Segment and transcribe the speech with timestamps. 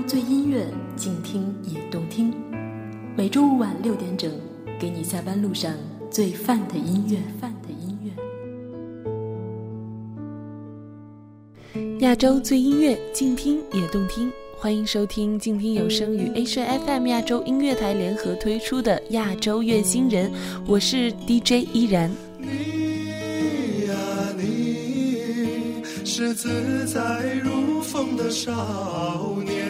[0.00, 2.32] 洲最音乐，静听也动听。
[3.14, 4.32] 每周五晚六点整，
[4.78, 5.74] 给你下班路上
[6.10, 7.18] 最范的音乐。
[7.38, 8.10] 范的音乐。
[12.00, 14.32] 亚洲最音乐，静听也动听。
[14.58, 20.32] 欢迎收听静听有声与 H FM 亚洲音乐台联合推出的亚洲乐星人，
[20.66, 22.10] 我是 DJ 依然
[22.40, 22.80] 你。
[26.02, 29.69] 是自在如风的少年，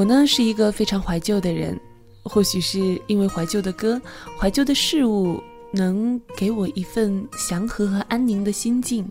[0.00, 1.78] 我呢是一个非常怀旧的人，
[2.22, 4.00] 或许是因为怀旧的歌、
[4.38, 5.38] 怀旧的事物
[5.74, 9.06] 能给我一份祥和和安宁的心境。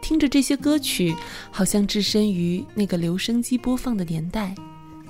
[0.00, 1.14] 听着这些歌曲，
[1.50, 4.54] 好像置身于那个留声机播放的年代，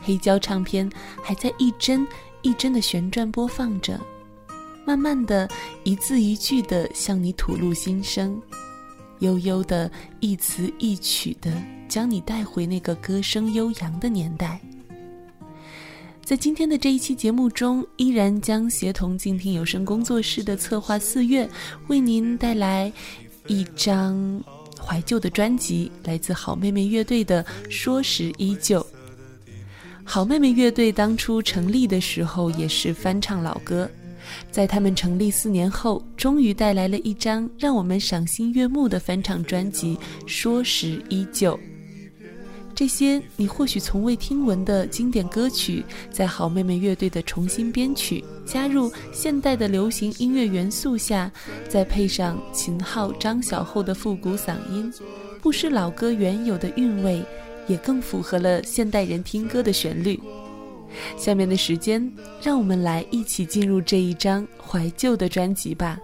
[0.02, 0.90] 黑胶唱片
[1.22, 2.04] 还在一帧
[2.42, 4.00] 一帧的旋转播放着，
[4.84, 5.48] 慢慢的
[5.84, 8.42] 一字一句的向你吐露心声，
[9.20, 11.52] 悠悠的一词一曲的
[11.88, 14.60] 将你带回那个歌声悠扬的年代。
[16.24, 21.46] 在今天的这一期节目中，依然将协同静听有声工作室的策划四月，
[21.88, 22.90] 为您带来
[23.46, 24.42] 一张
[24.82, 28.80] 怀旧的专辑，来自好妹妹乐队的《说时依旧》。
[30.02, 33.88] 好妹妹乐队当初成立的时候也是翻唱老歌，
[34.50, 39.94] 在他们成立四年后，终于带来了一张让我们赏心悦目的翻唱专辑
[40.26, 41.54] 《说时依旧》。
[42.74, 51.30] 这些你或许从未听闻的经典歌曲，在好妹妹乐队的重新编曲、加入现代的流行音乐元素下，
[51.68, 54.92] 再配上秦昊、张小厚的复古嗓音，
[55.40, 57.22] 不失老歌原有的韵味，
[57.68, 60.20] 也更符合了现代人听歌的旋律。
[61.16, 62.12] 下面的时间，
[62.42, 65.98] 让我们来一起进入这一张怀旧的专辑吧。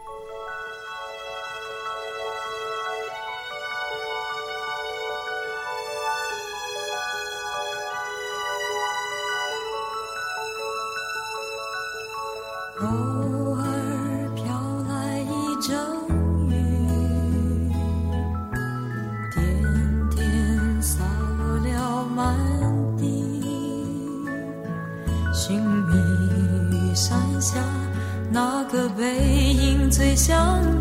[30.20, 30.79] 想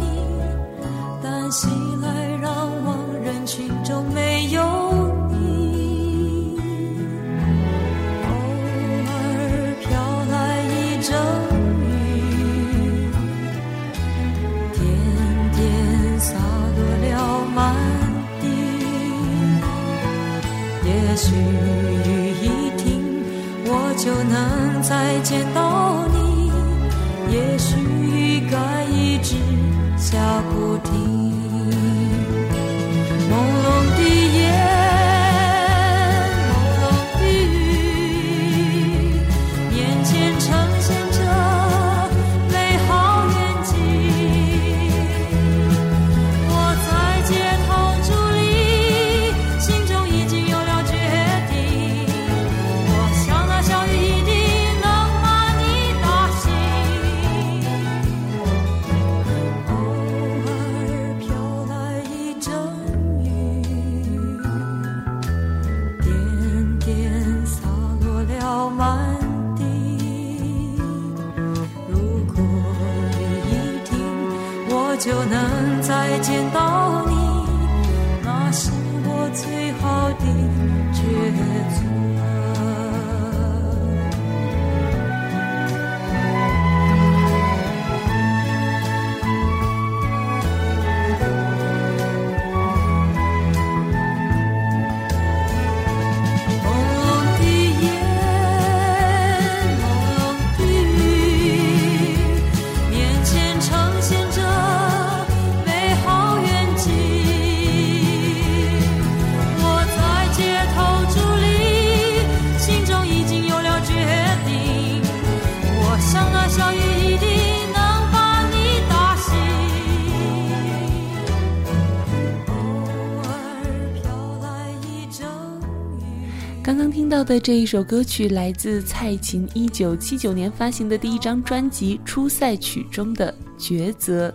[127.30, 133.32] 的这一首歌曲来自蔡琴一九七九年发行的第一张专辑《出塞曲》中的
[133.62, 134.30] 《抉择》。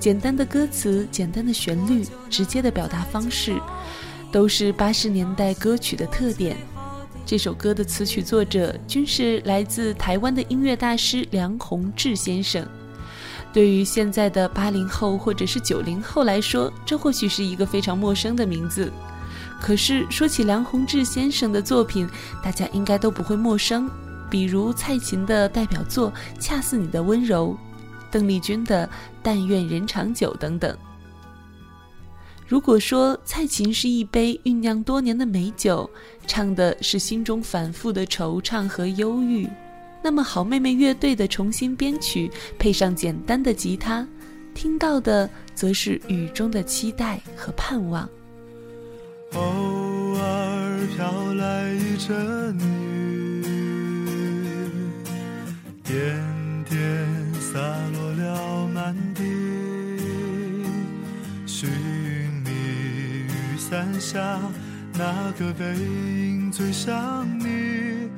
[0.00, 3.60] 简单的歌词，简单的旋律，直接的表达方式，
[4.32, 6.56] 都是八十年代歌曲的特点。
[7.26, 12.66] 这首歌的词曲作者均是来自台湾的音乐大师梁鸿志先生。
[13.52, 18.90] 对于现在的八零后或者是九零后来说，这或许是一个非常陌生的名字。
[19.60, 22.08] 可是说起梁鸿志先生的作品，
[22.42, 23.90] 大家应该都不会陌生，
[24.30, 27.56] 比如蔡琴的代表作《恰似你的温柔》，
[28.12, 28.86] 邓丽君的
[29.22, 30.76] 《但愿人长久》等等。
[32.46, 35.90] 如果说蔡琴是一杯酝酿多年的美酒，
[36.28, 39.48] 唱的是心中反复的惆怅和忧郁，
[40.00, 44.06] 那么好妹妹乐队的重新编曲，配上简单的吉他，
[44.54, 48.08] 听到的则是雨中的期待和盼望。
[49.36, 53.44] 偶尔飘来一阵雨，
[55.84, 56.16] 点
[56.64, 57.58] 点洒
[57.92, 59.22] 落了满地。
[61.46, 61.68] 寻
[62.44, 64.40] 觅雨伞下
[64.94, 68.08] 那个背影最像你，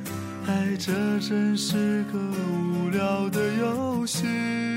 [0.47, 4.68] 爱这真是个无聊的游戏。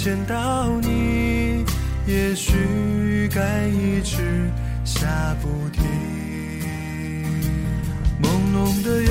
[0.00, 1.64] 见到你，
[2.06, 4.48] 也许该一直
[4.84, 5.08] 下
[5.42, 5.82] 不停。
[8.22, 9.10] 朦胧的夜，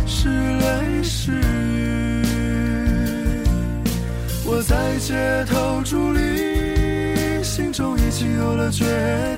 [0.06, 2.24] 是泪是雨。
[4.46, 8.86] 我在街头伫立，心中已经有了决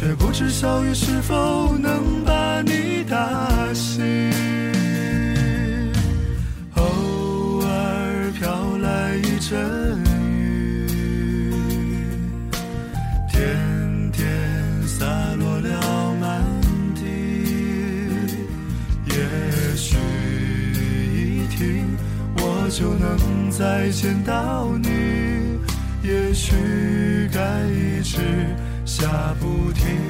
[0.00, 4.02] 却不知小雨是否能把你打醒。
[6.76, 9.60] 偶尔飘来一阵
[10.86, 10.86] 雨，
[13.30, 14.26] 点点
[14.86, 15.04] 洒
[15.38, 16.42] 落了满
[16.94, 17.02] 地。
[19.04, 19.12] 也
[19.76, 19.98] 许
[21.12, 21.86] 一停，
[22.38, 24.88] 我就能再见到你。
[26.02, 26.54] 也许
[27.30, 28.16] 该一直。
[29.10, 30.09] 下不停。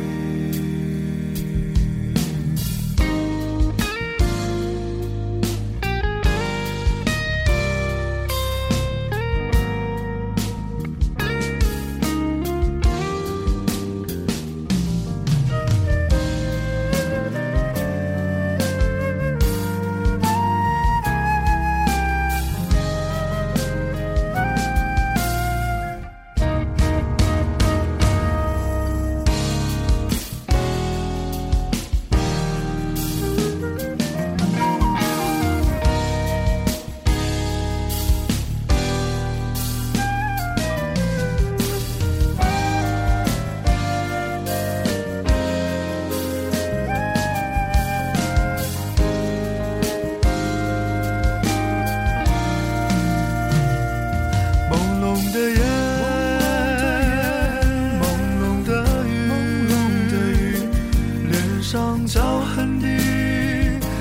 [61.70, 62.88] 伤脚痕的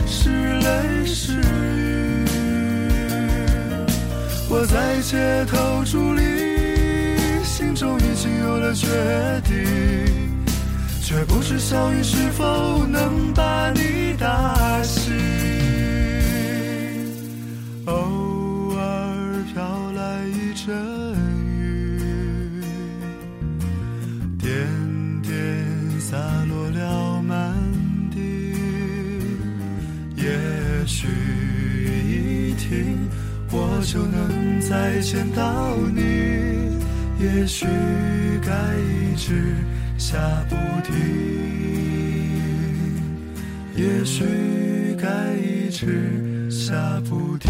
[0.08, 2.26] 是泪是雨，
[4.50, 8.88] 我在街头伫立，心中已经有了决
[9.46, 9.56] 定，
[11.04, 15.14] 却不知小雨是否能把你打醒。
[33.92, 36.04] 就能再见到你，
[37.20, 37.66] 也许
[38.46, 39.56] 该一直
[39.98, 40.94] 下不停，
[43.76, 44.24] 也许
[44.96, 47.50] 该一直下不停。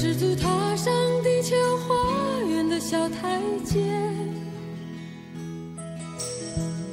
[0.00, 3.82] 赤足踏上地球花园的小台阶，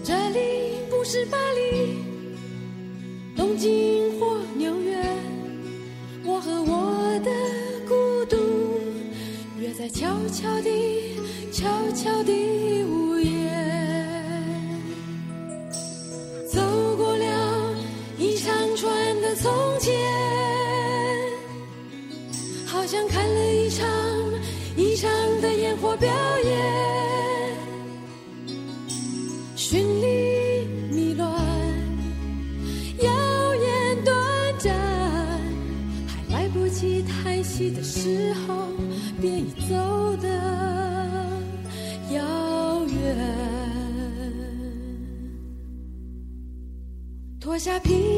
[0.04, 0.40] 这里
[0.90, 2.00] 不是巴黎、
[3.38, 4.98] 东京或纽约，
[6.24, 7.30] 我和我的
[7.88, 8.38] 孤独
[9.60, 11.16] 约在悄悄地、
[11.52, 13.52] 悄悄地午夜，
[16.52, 16.60] 走
[16.98, 17.76] 过了
[18.18, 20.25] 一长串的从前。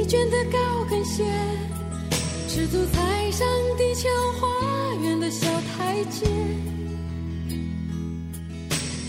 [0.08, 0.58] 下疲倦的高
[0.90, 1.24] 跟鞋。
[2.48, 3.46] 赤足踩上
[3.78, 4.08] 地球
[4.40, 4.48] 花
[5.04, 6.26] 园的小台阶，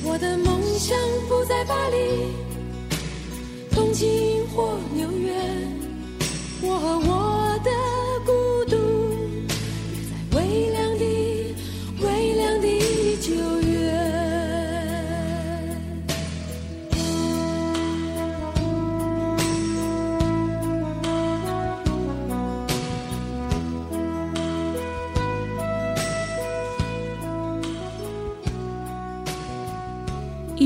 [0.03, 1.97] 我的梦想不在巴黎、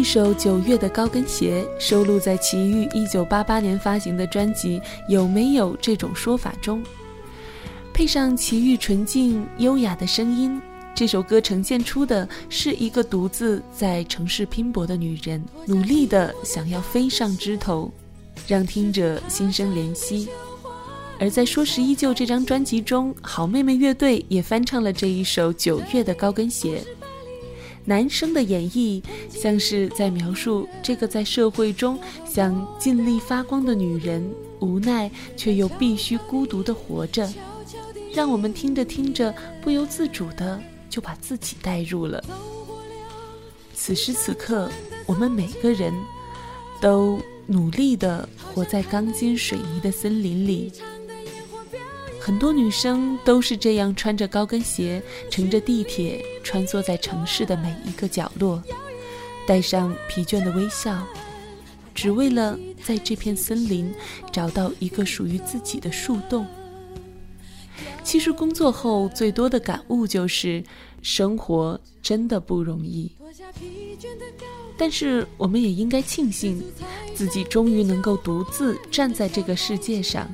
[0.03, 6.83] 一首《九月的高跟鞋》收录在齐豫1988年发行的专辑《有没有这种说法》中，
[7.95, 10.61] 配上齐豫纯净优雅的声音，
[10.93, 17.89] 这首歌呈现出的是一个独自在城市拼搏的女人，努力的想要飞上枝头，
[18.49, 20.29] 让听者心生怜惜。
[21.21, 26.83] 而在《说时依旧》这张专辑中，好妹妹乐队也翻唱了这一首《九月的高跟鞋》。
[27.85, 34.25] 男生的演绎像是在描述这个在社会中想尽力发光的女人，
[34.61, 37.29] 无奈却又必须孤独的活着，
[38.13, 42.23] 让我们听着听着不由自主的就把自己带入了。
[43.75, 44.71] 此时此刻，
[45.07, 45.93] 我们每个人
[46.81, 50.73] 都努力的活在钢筋水泥的森林里。
[52.25, 58.63] 很多女生都是这样穿着高跟鞋，乘着地铁穿梭在城市的每一个角落，
[59.45, 61.05] 带上疲倦的微笑，
[61.93, 63.93] 只为了在这片森林
[64.31, 66.47] 找到一个属于自己的树洞。
[68.05, 70.63] 其实工作后最多的感悟就是，
[71.03, 73.11] 生活真的不容易。
[74.79, 76.63] 但是我们也应该庆幸，
[77.17, 80.33] 自己终于能够独自站在这个世界上。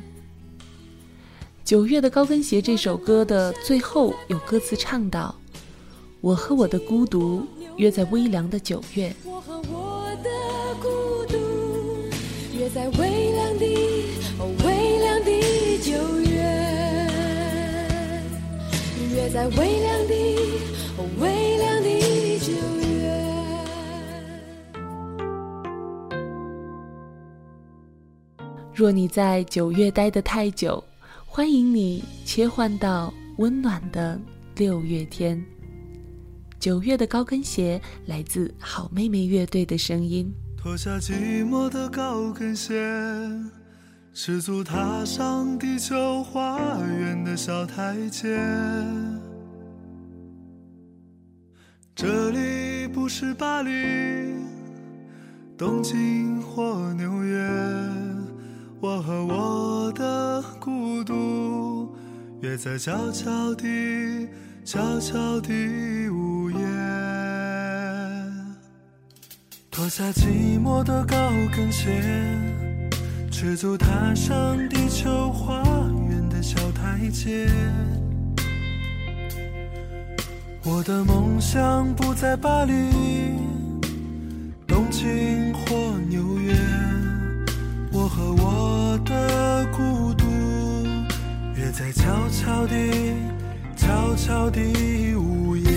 [1.69, 5.35] 九月的高跟鞋这首歌的最后有歌词唱到
[6.23, 7.47] ：“我和我的孤独
[7.77, 10.31] 约在微凉的九月。”我和我的
[10.81, 10.89] 孤
[11.31, 11.37] 独
[12.57, 13.67] 约在微凉的、
[14.65, 15.31] 微凉的
[15.83, 16.41] 九月，
[19.13, 20.15] 约在微凉的、
[21.21, 21.91] 微凉的
[22.39, 23.13] 九月。
[28.73, 30.83] 若你在九月待得太久。
[31.39, 34.21] 欢迎你切换到温暖的
[34.57, 35.41] 六月天。
[36.59, 40.35] 九月的高跟鞋来自好妹妹乐队的声音。
[40.57, 42.75] 脱下寂寞的高跟鞋，
[44.13, 48.37] 赤足踏上地球花园的小台阶。
[51.95, 53.71] 这里不是巴黎、
[55.57, 57.98] 东京或纽约。
[58.81, 61.93] 我和我的孤独
[62.41, 64.29] 约在悄悄地、
[64.65, 66.59] 悄悄地午夜，
[69.69, 71.17] 脱下寂寞的高
[71.53, 72.01] 跟鞋，
[73.33, 75.61] 赤足踏上地球花
[76.09, 77.51] 园的小台阶。
[80.65, 82.73] 我的梦想不在巴黎、
[84.69, 86.78] 东京或纽约。
[88.09, 90.25] 我和我的孤独
[91.55, 92.91] 约在悄悄地、
[93.77, 95.71] 悄悄地午夜，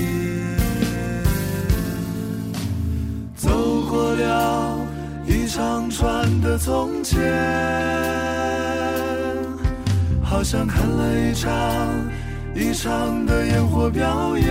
[3.35, 3.49] 走
[3.89, 4.79] 过了
[5.27, 7.19] 一长串的从前，
[10.23, 11.51] 好像看了一场
[12.55, 14.47] 一场的烟火表演，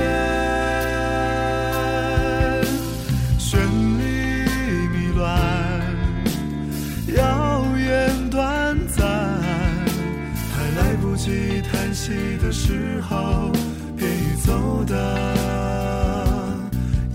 [11.20, 12.12] 来不及叹息
[12.42, 13.52] 的时候，
[13.94, 14.96] 便已走得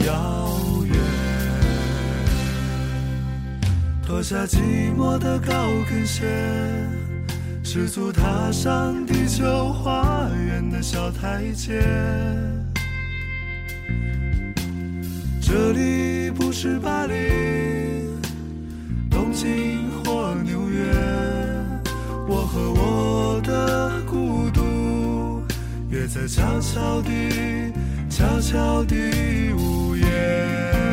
[0.06, 0.52] 遥
[0.86, 0.96] 远。
[4.06, 5.54] 脱下寂寞的高
[5.90, 6.24] 跟鞋，
[7.64, 11.82] 失足踏上地球花园的小台阶。
[15.42, 17.14] 这里不是巴黎、
[19.10, 20.94] 东京或纽约，
[22.28, 25.44] 我和我的孤独，
[25.90, 27.72] 约在悄悄地、
[28.10, 30.85] 悄悄地午夜。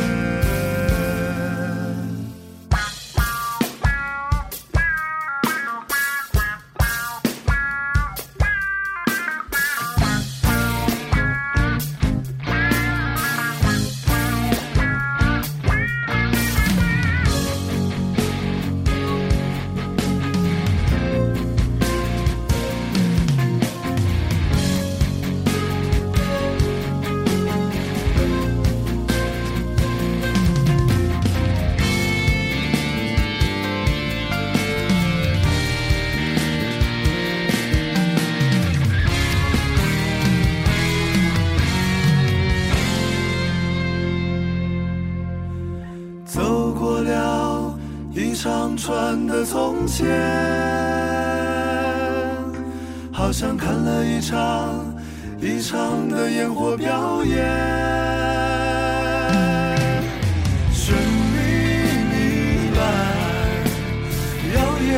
[49.86, 50.06] 前，
[53.12, 54.95] 好像看了一场
[55.40, 57.36] 一场的烟火表演，
[60.73, 61.36] 绚丽
[62.10, 62.82] 迷乱，
[64.54, 64.90] 耀眼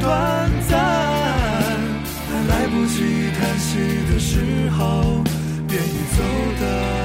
[0.00, 0.78] 短暂，
[2.28, 3.78] 还来不及叹息
[4.12, 5.22] 的时候，
[5.68, 6.22] 便已走
[6.60, 7.03] 得。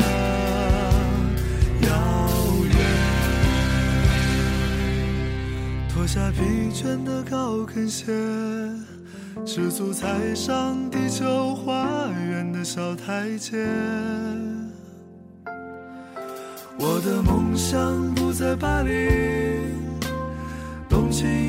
[6.11, 8.07] 下疲倦的高跟鞋，
[9.45, 13.63] 赤足踩上地球花园的小台阶。
[16.79, 18.89] 我的梦想不在巴黎、
[20.89, 21.48] 东京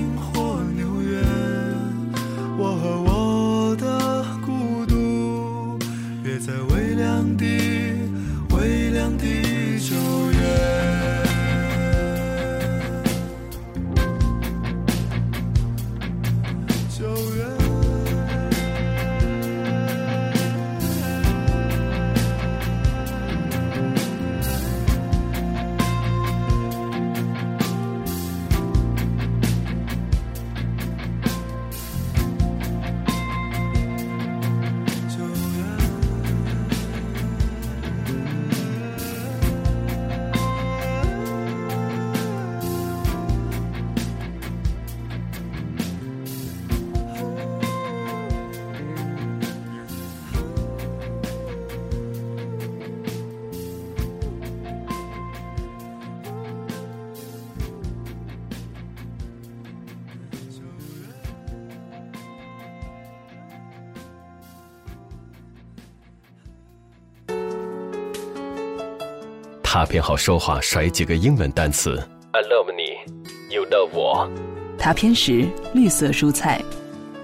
[69.81, 71.97] 他偏好说话甩几个英文单词
[72.33, 73.14] ，I love 你
[73.49, 74.31] ，You love 我。
[74.77, 76.62] 他偏食绿色蔬菜，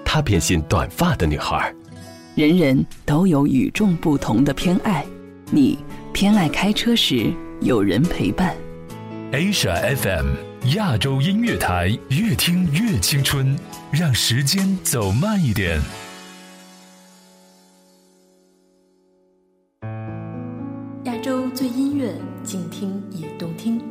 [0.03, 1.71] 他偏心短发的女孩，
[2.33, 5.05] 人人都有与众不同的偏爱。
[5.51, 5.77] 你
[6.11, 8.55] 偏爱开车时有人陪伴。
[9.31, 10.25] Asia FM
[10.75, 13.55] 亚洲音乐台，越听越青春，
[13.91, 15.79] 让时间走慢一点。
[21.57, 23.81] 最音乐，静听也动听。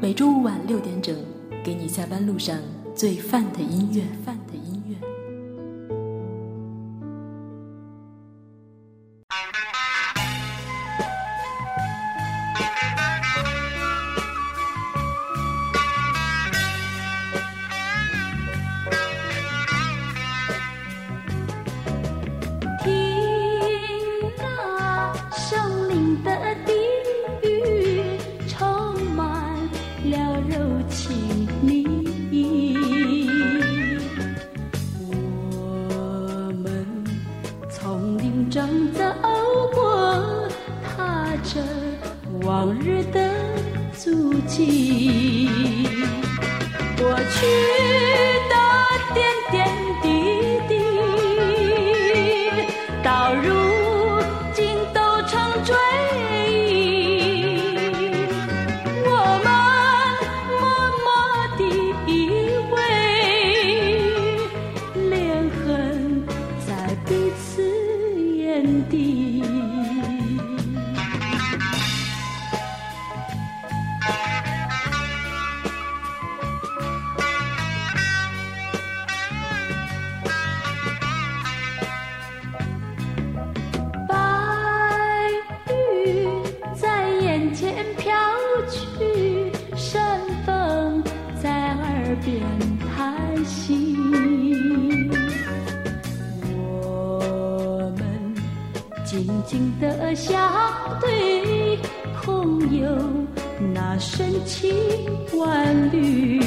[0.00, 1.12] 每周五晚六点整，
[1.64, 2.56] 给你下班路上
[2.94, 4.04] 最范的音乐。
[4.24, 4.43] 范的音乐。
[99.54, 100.50] 心的相
[101.00, 101.78] 对，
[102.20, 102.88] 空有
[103.72, 104.74] 那深情
[105.38, 106.40] 万缕。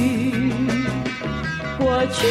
[1.79, 2.27] 过去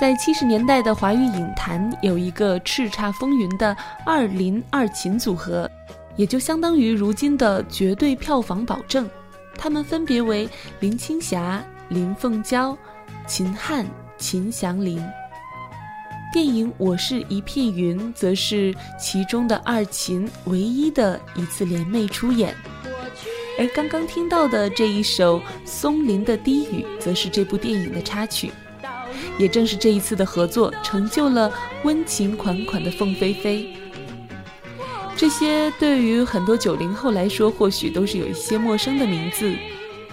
[0.00, 5.70] 在七十年代的华语影坛，有一个叱咤风云的二林二秦组合，
[6.16, 9.06] 也就相当于如今的绝对票房保证。
[9.58, 12.74] 他们分别为林青霞、林凤娇、
[13.26, 13.84] 秦汉、
[14.16, 15.06] 秦祥林。
[16.32, 22.54] 电影《我是一片云》则是其中的二秦唯一的一次联袂出演，
[23.58, 28.50] 而刚刚听到的这一首《松林的低语》，则是这部电影的插曲。
[29.40, 31.50] 也正是这一次的合作，成就了
[31.82, 33.74] 温情款款的凤飞飞。
[35.16, 39.50] 这些对于很多九零后来说，或许都是有一些陌生的名字。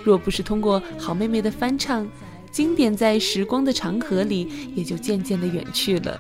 [0.02, 2.08] 若不是通过好妹妹的翻唱，
[2.52, 6.18] 经典在时光的长河里也就渐渐的远去了。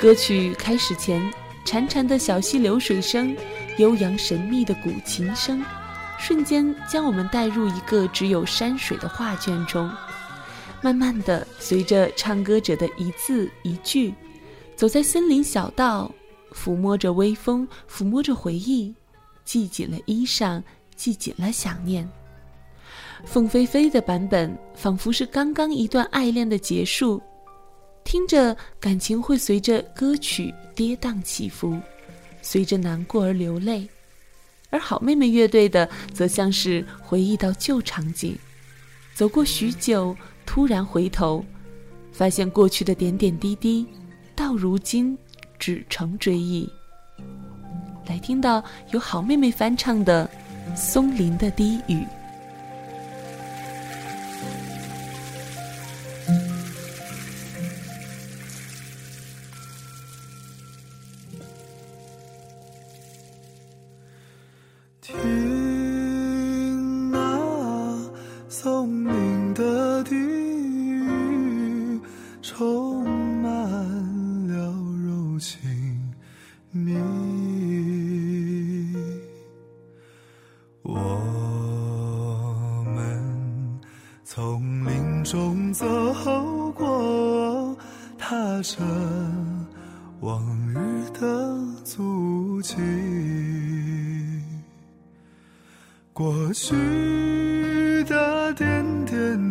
[0.00, 1.22] 歌曲开始前，
[1.64, 3.36] 潺潺的小溪流水声，
[3.78, 5.64] 悠扬神秘的古琴声，
[6.18, 9.88] 瞬间将我们带入一个只有山水的画卷中。
[10.82, 14.14] 慢慢的，随着唱歌者的一字一句，
[14.74, 16.10] 走在森林小道，
[16.54, 18.94] 抚摸着微风，抚摸着回忆，
[19.44, 20.62] 系紧了衣裳，
[20.96, 22.08] 系紧了想念。
[23.26, 27.20] 凤飞飞的版本仿佛是刚刚一段爱恋的结束，
[28.02, 31.78] 听着感情会随着歌曲跌宕起伏，
[32.40, 33.86] 随着难过而流泪；
[34.70, 38.34] 而好妹妹乐队的则像是回忆到旧场景，
[39.14, 40.16] 走过许久。
[40.52, 41.44] 突然回头，
[42.10, 43.86] 发现过去的点点滴滴，
[44.34, 45.16] 到如今
[45.60, 46.68] 只成追忆。
[48.08, 48.60] 来听到
[48.90, 50.28] 有好妹妹翻唱的
[50.76, 51.98] 《松林的低语》。
[96.20, 96.74] 过去
[98.04, 99.49] 的点点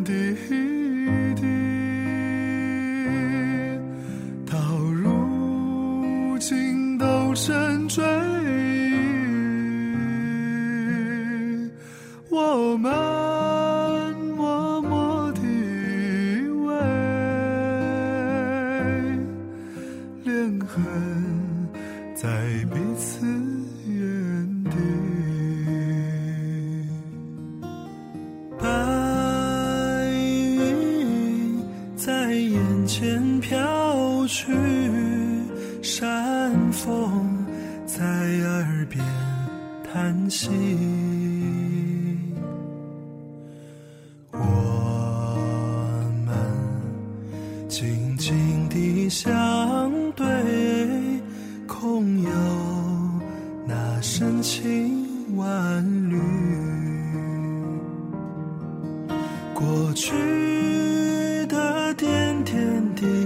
[60.19, 63.18] 雨的点点滴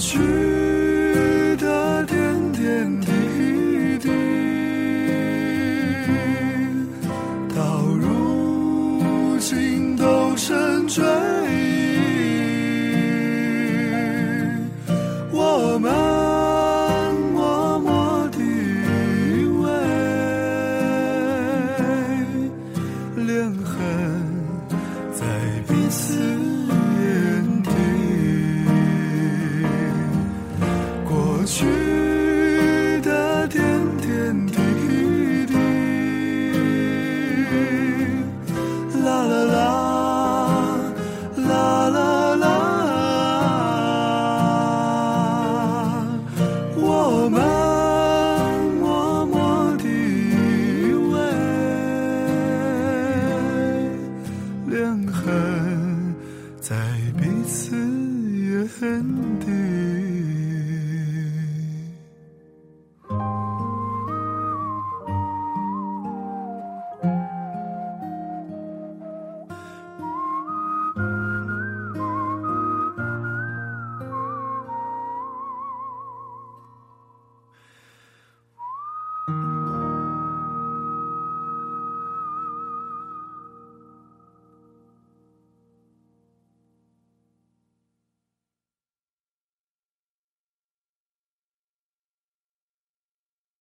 [0.00, 0.49] 去